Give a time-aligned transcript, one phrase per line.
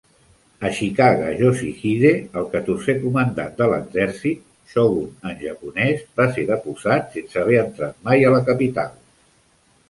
[0.67, 4.41] Ashikaga Yoshihide, el catorzè comandant de l'exèrcit
[4.73, 8.99] ("shogun" en japonès), va ser deposat sense haver entrat mai a la capital.